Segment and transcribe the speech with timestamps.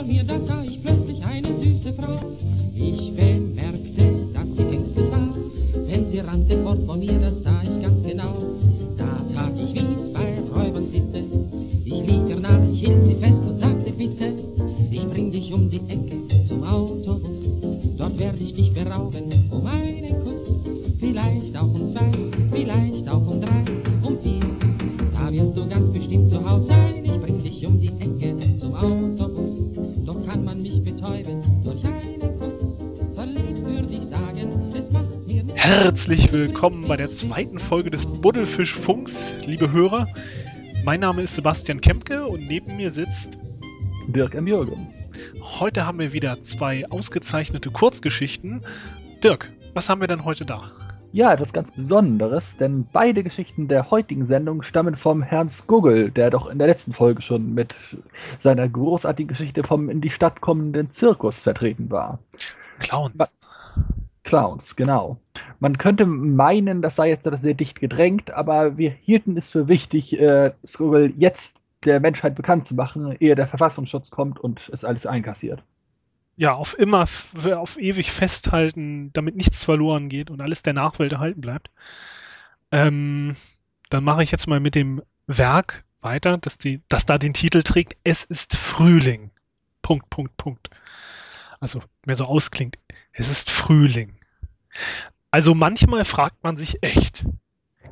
[0.00, 2.18] vor mir, da sah ich plötzlich eine süße Frau.
[2.74, 5.34] Ich bemerkte, dass sie ängstlich war,
[5.88, 8.34] denn sie rannte fort von mir, das sah ich ganz genau.
[8.96, 11.22] Da tat ich, wie's bei Räubern sitte.
[11.84, 14.32] Ich lief ihr nach, ich hielt sie fest und sagte, bitte,
[14.90, 16.19] ich bring dich um die Ecke
[36.10, 40.08] Herzlich willkommen bei der zweiten Folge des Buddelfisch-Funks, liebe Hörer.
[40.84, 43.38] Mein Name ist Sebastian Kempke und neben mir sitzt.
[44.08, 44.48] Dirk M.
[44.48, 45.04] Jürgens.
[45.40, 48.66] Heute haben wir wieder zwei ausgezeichnete Kurzgeschichten.
[49.22, 50.72] Dirk, was haben wir denn heute da?
[51.12, 56.30] Ja, etwas ganz Besonderes, denn beide Geschichten der heutigen Sendung stammen vom Herrn Skugel, der
[56.30, 57.76] doch in der letzten Folge schon mit
[58.40, 62.18] seiner großartigen Geschichte vom in die Stadt kommenden Zirkus vertreten war.
[62.80, 63.42] Clowns.
[64.24, 65.20] Clowns, genau.
[65.60, 70.18] Man könnte meinen, das sei jetzt sehr dicht gedrängt, aber wir hielten es für wichtig,
[70.18, 75.06] äh, Skugel jetzt der Menschheit bekannt zu machen, ehe der Verfassungsschutz kommt und es alles
[75.06, 75.62] einkassiert.
[76.36, 77.06] Ja, auf immer,
[77.54, 81.70] auf ewig festhalten, damit nichts verloren geht und alles der Nachwelt erhalten bleibt.
[82.72, 83.36] Ähm,
[83.90, 87.62] dann mache ich jetzt mal mit dem Werk weiter, das, die, das da den Titel
[87.62, 87.96] trägt.
[88.04, 89.30] Es ist Frühling.
[89.82, 90.70] Punkt, Punkt, Punkt.
[91.58, 92.78] Also mehr so ausklingt.
[93.12, 94.14] Es ist Frühling.
[95.30, 97.26] Also manchmal fragt man sich echt.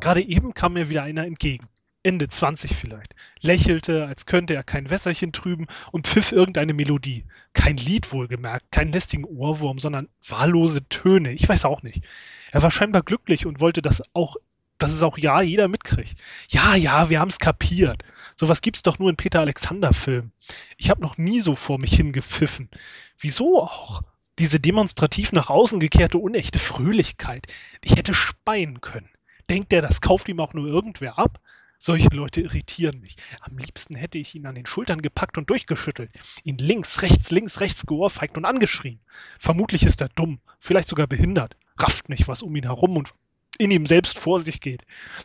[0.01, 1.69] Gerade eben kam mir wieder einer entgegen.
[2.03, 3.15] Ende 20 vielleicht.
[3.41, 7.25] Lächelte, als könnte er kein Wässerchen trüben und pfiff irgendeine Melodie.
[7.53, 11.33] Kein Lied wohlgemerkt, keinen lästigen Ohrwurm, sondern wahllose Töne.
[11.33, 12.05] Ich weiß auch nicht.
[12.53, 14.37] Er war scheinbar glücklich und wollte das auch,
[14.79, 16.17] dass es auch ja jeder mitkriegt.
[16.49, 18.05] Ja, ja, wir haben's kapiert.
[18.37, 20.33] Sowas gibt's doch nur in Peter Alexander Filmen.
[20.77, 22.71] Ich habe noch nie so vor mich hingepfiffen.
[23.19, 24.03] Wieso auch?
[24.39, 27.47] Diese demonstrativ nach außen gekehrte unechte Fröhlichkeit.
[27.83, 29.09] Ich hätte speien können.
[29.51, 31.41] Denkt er, das kauft ihm auch nur irgendwer ab?
[31.81, 33.17] Solche Leute irritieren mich.
[33.41, 36.11] Am liebsten hätte ich ihn an den Schultern gepackt und durchgeschüttelt,
[36.45, 39.01] ihn links, rechts, links, rechts geohrfeigt und angeschrien.
[39.39, 43.15] Vermutlich ist er dumm, vielleicht sogar behindert, rafft nicht, was um ihn herum und
[43.59, 44.83] in ihm selbst vor sich geht.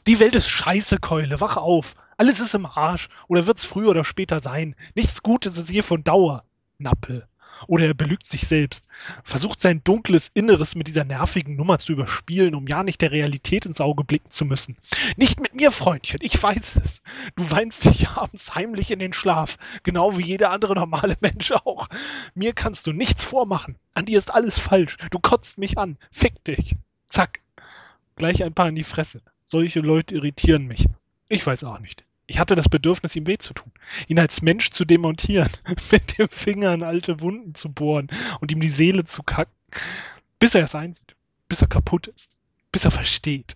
[0.08, 1.96] Die Welt ist scheiße, Keule, wach auf.
[2.18, 4.76] Alles ist im Arsch oder wird's früher oder später sein.
[4.96, 6.44] Nichts Gutes ist hier von Dauer.
[6.78, 7.28] Nappe.
[7.68, 8.88] Oder er belügt sich selbst,
[9.24, 13.66] versucht sein dunkles Inneres mit dieser nervigen Nummer zu überspielen, um ja nicht der Realität
[13.66, 14.76] ins Auge blicken zu müssen.
[15.18, 17.02] Nicht mit mir, Freundchen, ich weiß es.
[17.36, 21.88] Du weinst dich abends heimlich in den Schlaf, genau wie jeder andere normale Mensch auch.
[22.34, 23.76] Mir kannst du nichts vormachen.
[23.94, 24.98] An dir ist alles falsch.
[25.12, 25.98] Du kotzt mich an.
[26.12, 26.76] Fick dich.
[27.08, 27.42] Zack.
[28.16, 29.22] Gleich ein paar in die Fresse.
[29.44, 30.86] Solche Leute irritieren mich.
[31.30, 32.06] Ich weiß auch nicht.
[32.26, 33.72] Ich hatte das Bedürfnis, ihm weh zu tun,
[34.08, 35.52] ihn als Mensch zu demontieren,
[35.92, 38.08] mit dem Finger in alte Wunden zu bohren
[38.40, 39.54] und ihm die Seele zu kacken,
[40.40, 41.16] bis er es einsieht,
[41.50, 42.38] bis er kaputt ist,
[42.72, 43.56] bis er versteht.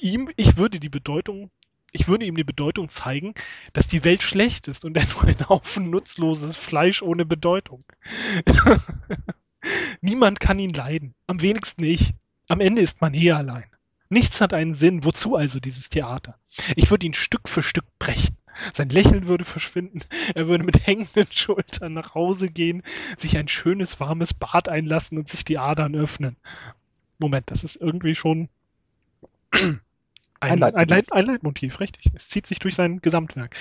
[0.00, 1.50] Ihm, ich würde die Bedeutung,
[1.92, 3.34] ich würde ihm die Bedeutung zeigen,
[3.74, 7.84] dass die Welt schlecht ist und er nur ein Haufen nutzloses Fleisch ohne Bedeutung.
[10.00, 12.14] Niemand kann ihn leiden, am wenigsten ich.
[12.48, 13.64] Am Ende ist man eh allein.
[14.12, 16.38] Nichts hat einen Sinn, wozu also dieses Theater?
[16.76, 18.36] Ich würde ihn Stück für Stück brechen.
[18.74, 20.00] Sein Lächeln würde verschwinden,
[20.34, 22.82] er würde mit hängenden Schultern nach Hause gehen,
[23.16, 26.36] sich ein schönes warmes Bad einlassen und sich die Adern öffnen.
[27.18, 28.50] Moment, das ist irgendwie schon
[29.50, 29.80] ein,
[30.40, 30.90] Ein ein, Leitmotiv.
[30.90, 32.12] Leit, ein Leitmotiv, richtig.
[32.14, 33.56] Es zieht sich durch sein Gesamtwerk.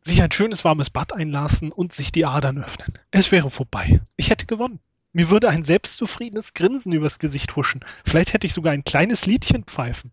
[0.00, 2.98] Sich ein schönes warmes Bad einlassen und sich die Adern öffnen.
[3.12, 4.00] Es wäre vorbei.
[4.16, 4.80] Ich hätte gewonnen.
[5.12, 7.84] Mir würde ein selbstzufriedenes Grinsen übers Gesicht huschen.
[8.04, 10.12] Vielleicht hätte ich sogar ein kleines Liedchen pfeifen.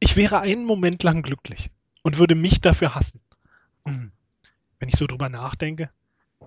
[0.00, 1.70] Ich wäre einen Moment lang glücklich
[2.02, 3.20] und würde mich dafür hassen.
[3.84, 4.12] Hm.
[4.78, 5.90] Wenn ich so drüber nachdenke,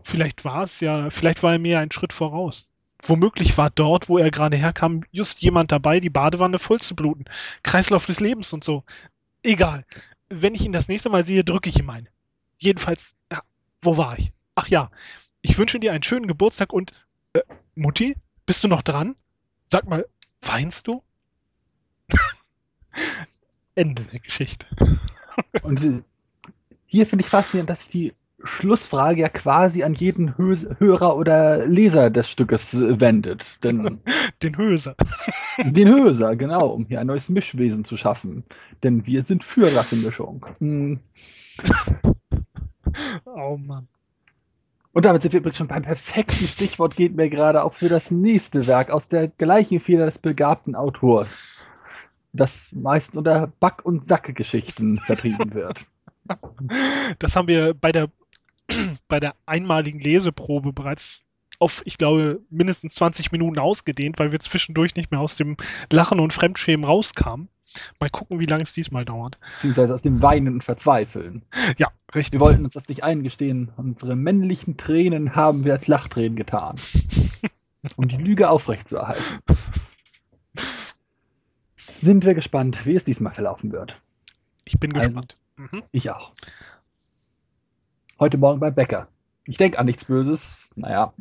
[0.03, 2.67] vielleicht war es ja, vielleicht war er mir ein Schritt voraus.
[3.03, 7.25] Womöglich war dort, wo er gerade herkam, just jemand dabei, die Badewanne voll zu bluten.
[7.63, 8.83] Kreislauf des Lebens und so.
[9.44, 9.86] Egal.
[10.30, 12.07] Wenn ich ihn das nächste Mal sehe, drücke ich ihm ein.
[12.57, 13.41] Jedenfalls, ja,
[13.81, 14.31] wo war ich?
[14.56, 14.91] Ach ja,
[15.41, 16.94] ich wünsche dir einen schönen Geburtstag und
[17.33, 17.42] äh,
[17.75, 19.16] Mutti, bist du noch dran?
[19.66, 20.06] Sag mal,
[20.42, 21.04] weinst du?
[23.75, 24.66] Ende der Geschichte.
[25.63, 26.04] Und
[26.86, 28.13] hier finde ich faszinierend, dass sich die
[28.44, 33.45] Schlussfrage ja quasi an jeden Hö Hörer oder Leser des Stückes äh, wendet.
[33.63, 34.01] Denn
[34.44, 34.95] Den Höser.
[35.63, 38.44] den Höser, genau, um hier ein neues Mischwesen zu schaffen.
[38.84, 40.45] Denn wir sind für Rassenmischung.
[40.60, 40.95] Mm.
[43.25, 43.88] Oh Mann.
[44.93, 48.11] Und damit sind wir übrigens schon beim perfekten Stichwort, geht mir gerade auch für das
[48.11, 51.65] nächste Werk aus der gleichen Feder des begabten Autors,
[52.33, 55.85] das meistens unter Back- und Sacke-Geschichten vertrieben wird.
[57.19, 58.07] Das haben wir bei der
[59.07, 61.23] bei der einmaligen Leseprobe bereits
[61.59, 65.57] auf, ich glaube, mindestens 20 Minuten ausgedehnt, weil wir zwischendurch nicht mehr aus dem
[65.91, 67.49] Lachen und Fremdschämen rauskamen.
[68.00, 69.38] Mal gucken, wie lange es diesmal dauert.
[69.56, 71.44] Beziehungsweise aus dem Weinen und Verzweifeln.
[71.77, 72.33] Ja, richtig.
[72.39, 73.71] Wir wollten uns das nicht eingestehen.
[73.77, 76.75] Unsere männlichen Tränen haben wir als Lachtränen getan.
[77.95, 79.39] um die Lüge aufrechtzuerhalten.
[81.95, 84.00] Sind wir gespannt, wie es diesmal verlaufen wird.
[84.65, 85.38] Ich bin Also- gespannt.
[85.57, 85.83] Mhm.
[85.91, 86.31] Ich auch.
[88.19, 89.07] Heute Morgen beim Bäcker.
[89.45, 90.71] Ich denke an nichts Böses.
[90.75, 91.13] Naja,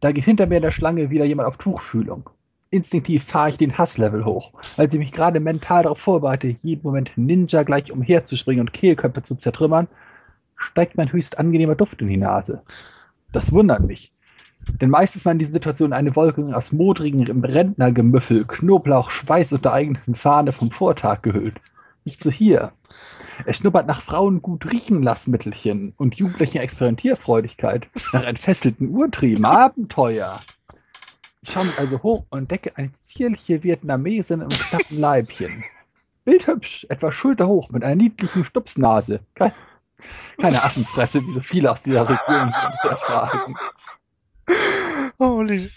[0.00, 2.30] da geht hinter mir in der Schlange wieder jemand auf Tuchfühlung.
[2.70, 7.12] Instinktiv fahre ich den Hasslevel hoch, als ich mich gerade mental darauf vorbereite, jeden Moment
[7.16, 9.88] Ninja gleich umherzuspringen und Kehlköpfe zu zertrümmern,
[10.54, 12.62] steigt mein höchst angenehmer Duft in die Nase.
[13.32, 14.12] Das wundert mich.
[14.80, 19.64] Denn meist ist man in diesen Situationen eine Wolke aus modrigem Rentnergemüffel, Knoblauch, Schweiß und
[19.64, 21.60] der eigenen Fahne vom Vortag gehüllt.
[22.04, 22.72] Nicht so hier.
[23.46, 30.38] Es schnuppert nach Frauengut Riechenlassmittelchen und jugendlicher Experimentierfreudigkeit, nach entfesselten Urtrieben, Abenteuer.
[31.42, 35.64] Ich schaue mich also hoch und entdecke eine zierliche Vietnamesin im knappen Leibchen.
[36.24, 39.20] Bildhübsch, etwa schulterhoch, mit einer niedlichen Stupsnase.
[39.34, 39.52] Kein,
[40.40, 43.54] keine Affenfresse, wie so viele aus dieser Region sind ertragen.
[45.18, 45.70] Holy.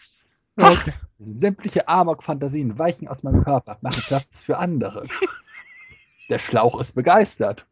[0.57, 0.93] Okay.
[1.19, 5.05] Sämtliche Amok-Fantasien weichen aus meinem Körper, machen Platz für andere.
[6.29, 7.65] Der Schlauch ist begeistert.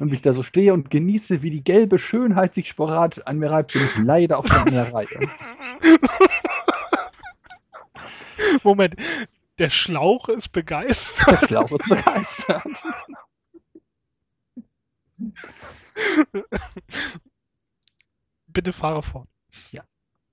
[0.00, 3.38] Und wie ich da so stehe und genieße, wie die gelbe Schönheit sich sporadisch an
[3.38, 5.06] mir reibt, bin ich leider auch schon in der Reihe.
[8.64, 8.96] Moment.
[9.58, 11.40] Der Schlauch ist begeistert.
[11.42, 12.62] Der Schlauch ist begeistert.
[18.48, 19.28] Bitte fahre fort.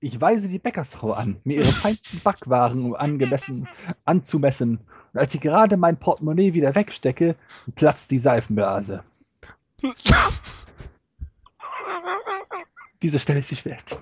[0.00, 3.66] Ich weise die Bäckersfrau an, mir ihre feinsten Backwaren angemessen
[4.04, 4.80] anzumessen.
[5.14, 7.36] Und als ich gerade mein Portemonnaie wieder wegstecke,
[7.74, 9.02] platzt die Seifenblase.
[13.02, 13.96] Diese Stelle ist die schwerste.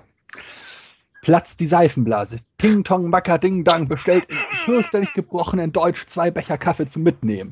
[1.23, 2.39] Platzt die Seifenblase.
[2.57, 4.35] Ting Tong Macker Ding Dang bestellt in
[4.65, 7.51] fürchterlich gebrochenen Deutsch zwei Becher Kaffee zum Mitnehmen.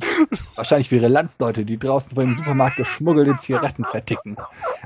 [0.55, 4.35] Wahrscheinlich für ihre Landsleute, die draußen vor dem Supermarkt geschmuggelte Zigaretten verticken.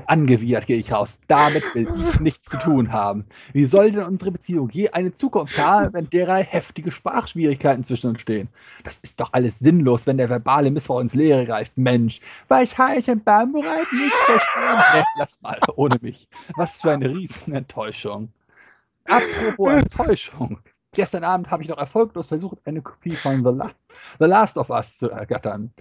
[0.06, 1.18] Angewidert gehe ich raus.
[1.26, 3.24] Damit will ich nichts zu tun haben.
[3.52, 8.20] Wie soll denn unsere Beziehung je eine Zukunft haben, wenn derlei heftige Sprachschwierigkeiten zwischen uns
[8.20, 8.48] stehen?
[8.84, 11.76] Das ist doch alles sinnlos, wenn der verbale Missbrauch ins Leere greift.
[11.76, 14.78] Mensch, wahrscheinlich ein Baumbereit nichts verstehen.
[14.94, 16.28] Nee, lass mal, ohne mich.
[16.54, 18.28] Was für eine Riesenenttäuschung.
[19.08, 20.58] Apropos Enttäuschung.
[20.92, 23.70] Gestern Abend habe ich noch erfolglos versucht, eine Kopie von The, La
[24.18, 25.72] The Last of Us zu ergattern.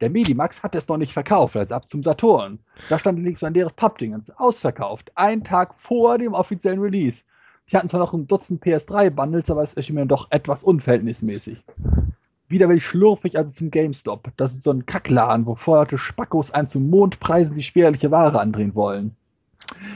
[0.00, 2.60] Der Medimax hat es noch nicht verkauft, als ab zum Saturn.
[2.88, 7.24] Da stand links so ein leeres Pappdingens, ausverkauft, einen Tag vor dem offiziellen Release.
[7.70, 11.62] Die hatten zwar noch ein Dutzend PS3-Bundles, aber es erschien mir doch etwas unverhältnismäßig.
[12.48, 14.30] Wieder will ich schlurfig also zum GameStop.
[14.36, 18.74] Das ist so ein Kackladen, wo vorlaute Spackos einem zum Mondpreisen die spärliche Ware andrehen
[18.74, 19.17] wollen.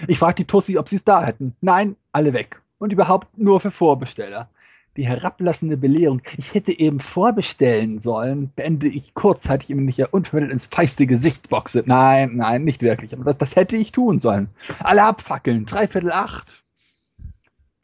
[0.06, 1.54] Ich frage die Tussi, ob sie es da hätten.
[1.60, 2.60] Nein, alle weg.
[2.78, 4.48] Und überhaupt nur für Vorbesteller.
[4.96, 10.66] Die herablassende Belehrung, ich hätte eben vorbestellen sollen, beende ich kurzzeitig im nicht unvermittelt ins
[10.66, 11.82] feiste Gesicht boxe.
[11.86, 13.14] Nein, nein, nicht wirklich.
[13.14, 14.48] Aber das, das hätte ich tun sollen.
[14.80, 16.62] Alle abfackeln, dreiviertel acht.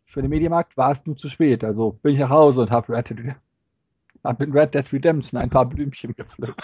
[0.05, 1.65] Für den Mediamarkt war es nun zu spät.
[1.65, 3.15] Also bin ich nach Hause und habe Red,
[4.25, 6.61] hab in Red Dead Redemption ein paar Blümchen gepflückt.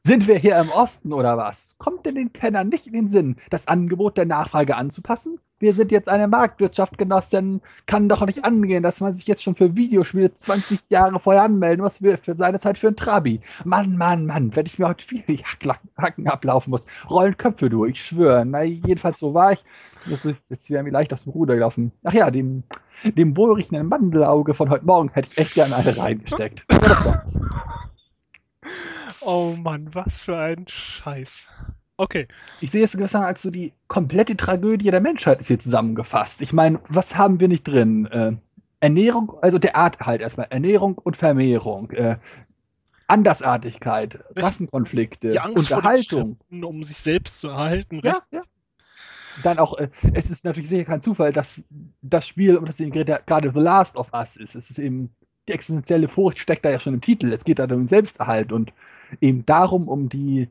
[0.00, 1.74] Sind wir hier im Osten oder was?
[1.78, 5.40] Kommt denn den Pennern nicht in den Sinn, das Angebot der Nachfrage anzupassen?
[5.58, 7.60] Wir sind jetzt eine Marktwirtschaft, Genossen.
[7.86, 11.82] Kann doch nicht angehen, dass man sich jetzt schon für Videospiele 20 Jahre vorher anmelden
[11.82, 13.40] muss, wir für seine Zeit für ein Trabi.
[13.64, 15.24] Mann, Mann, Mann, wenn ich mir heute viel
[15.96, 16.86] Hacken ablaufen muss.
[17.10, 18.46] Rollen Köpfe, du, ich schwöre.
[18.46, 19.64] Na, jedenfalls, so war ich.
[20.08, 21.90] Das ist jetzt wäre mir leicht aus dem Ruder gelaufen.
[22.04, 22.62] Ach ja, dem,
[23.02, 26.64] dem wohlriechenden Mandelauge von heute Morgen hätte ich echt gerne eine reingesteckt.
[26.68, 27.40] Aber das war's.
[29.30, 31.46] Oh Mann, was für ein Scheiß.
[31.98, 32.26] Okay.
[32.62, 36.40] Ich sehe es gewissermaßen als so die komplette Tragödie der Menschheit ist hier zusammengefasst.
[36.40, 38.06] Ich meine, was haben wir nicht drin?
[38.06, 38.32] Äh,
[38.80, 40.46] Ernährung, also der Art halt erstmal.
[40.48, 41.90] Ernährung und Vermehrung.
[41.90, 42.16] Äh,
[43.06, 46.38] Andersartigkeit, Rassenkonflikte, Die Angst vor Unterhaltung.
[46.48, 48.00] Schritten, um sich selbst zu erhalten.
[48.02, 48.40] Ja, ja.
[49.42, 51.62] Dann auch, äh, es ist natürlich sicher kein Zufall, dass
[52.00, 55.14] das Spiel, um das eben gerade The Last of Us ist, es ist eben,
[55.48, 57.32] die existenzielle Furcht steckt da ja schon im Titel.
[57.32, 58.72] Es geht da um Selbsterhalt und
[59.20, 60.48] eben darum, um die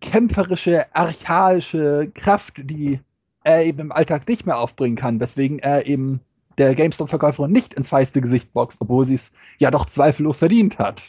[0.00, 3.00] kämpferische, archaische Kraft, die
[3.44, 6.20] er eben im Alltag nicht mehr aufbringen kann, weswegen er eben
[6.58, 11.02] der GameStop-Verkäuferin nicht ins feiste Gesicht boxt, obwohl sie es ja doch zweifellos verdient hat.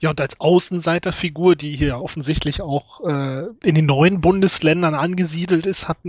[0.00, 5.86] Ja, und als Außenseiterfigur, die hier offensichtlich auch äh, in den neuen Bundesländern angesiedelt ist,
[5.86, 6.04] hat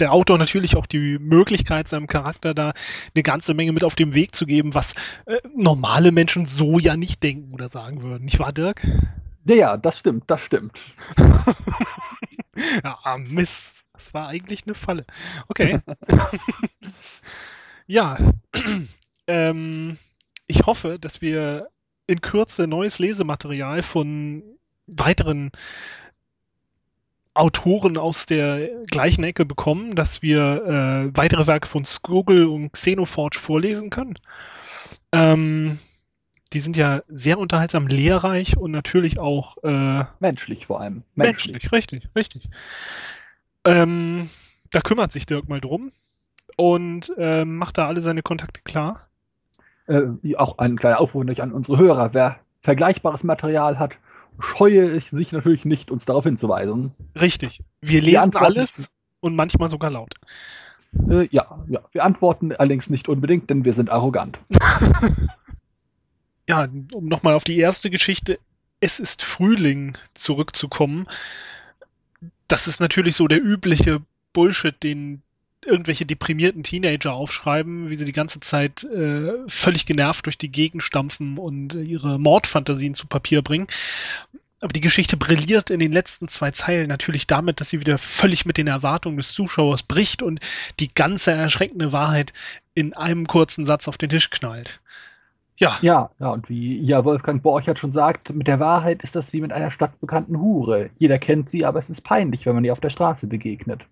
[0.00, 2.72] der Autor natürlich auch die Möglichkeit, seinem Charakter da
[3.14, 4.94] eine ganze Menge mit auf den Weg zu geben, was
[5.26, 8.24] äh, normale Menschen so ja nicht denken oder sagen würden.
[8.24, 8.86] Nicht wahr, Dirk?
[9.46, 10.80] Ja, ja, das stimmt, das stimmt.
[12.84, 13.84] Ja, ah, Mist.
[13.92, 15.04] Das war eigentlich eine Falle.
[15.48, 15.80] Okay.
[17.86, 18.18] ja.
[19.26, 19.98] ähm,
[20.46, 21.68] ich hoffe, dass wir
[22.06, 24.42] in Kürze neues Lesematerial von
[24.86, 25.52] weiteren
[27.34, 33.38] Autoren aus der gleichen Ecke bekommen, dass wir äh, weitere Werke von Skogel und Xenoforge
[33.38, 34.14] vorlesen können.
[35.12, 35.78] Ähm,
[36.52, 41.04] die sind ja sehr unterhaltsam, lehrreich und natürlich auch äh, menschlich vor allem.
[41.14, 42.50] Menschlich, menschlich richtig, richtig.
[43.64, 44.28] Ähm,
[44.72, 45.90] da kümmert sich Dirk mal drum
[46.56, 49.08] und äh, macht da alle seine Kontakte klar.
[49.86, 52.14] Äh, auch ein kleiner Aufruf an unsere Hörer.
[52.14, 53.96] Wer vergleichbares Material hat,
[54.40, 56.92] scheue ich sich natürlich nicht, uns darauf hinzuweisen.
[57.20, 57.62] Richtig.
[57.80, 60.14] Wir lesen alles und manchmal sogar laut.
[61.08, 61.80] Äh, ja, ja.
[61.92, 64.38] Wir antworten allerdings nicht unbedingt, denn wir sind arrogant.
[66.48, 68.38] ja, um nochmal auf die erste Geschichte,
[68.80, 71.06] es ist Frühling zurückzukommen.
[72.48, 75.22] Das ist natürlich so der übliche Bullshit, den
[75.64, 80.82] irgendwelche deprimierten Teenager aufschreiben, wie sie die ganze Zeit äh, völlig genervt durch die Gegend
[80.82, 83.66] stampfen und äh, ihre Mordfantasien zu Papier bringen.
[84.62, 88.44] Aber die Geschichte brilliert in den letzten zwei Zeilen natürlich damit, dass sie wieder völlig
[88.44, 90.40] mit den Erwartungen des Zuschauers bricht und
[90.80, 92.32] die ganze erschreckende Wahrheit
[92.74, 94.80] in einem kurzen Satz auf den Tisch knallt.
[95.56, 95.78] Ja.
[95.82, 99.42] Ja, ja, und wie ja Wolfgang Borchert schon sagt, mit der Wahrheit ist das wie
[99.42, 100.88] mit einer stadtbekannten Hure.
[100.96, 103.82] Jeder kennt sie, aber es ist peinlich, wenn man ihr auf der Straße begegnet.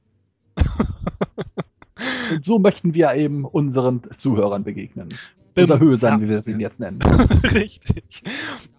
[2.30, 5.08] Und so möchten wir eben unseren Zuhörern begegnen.
[5.54, 6.26] Bim, Unser Hösern, ja.
[6.26, 7.00] wie wir sie jetzt nennen.
[7.52, 8.22] Richtig.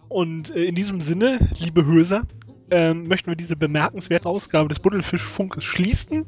[0.08, 2.22] Und äh, in diesem Sinne, liebe Höser,
[2.70, 6.24] äh, möchten wir diese bemerkenswerte Ausgabe des Buddelfischfunkes schließen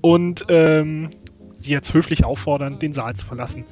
[0.00, 1.08] und ähm,
[1.56, 3.64] Sie jetzt höflich auffordern, den Saal zu verlassen.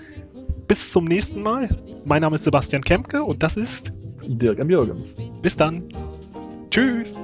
[0.66, 1.70] Bis zum nächsten Mal.
[2.04, 3.90] Mein Name ist Sebastian Kempke und das ist
[4.26, 4.68] Dirk M.
[4.68, 5.16] Jürgens.
[5.40, 5.82] Bis dann.
[6.70, 7.14] Tschüss.